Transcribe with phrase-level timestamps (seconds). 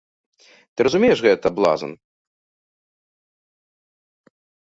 [0.73, 1.91] Ты разумееш гэта, блазан?